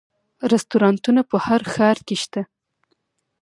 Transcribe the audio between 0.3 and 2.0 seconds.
رستورانتونه په هر ښار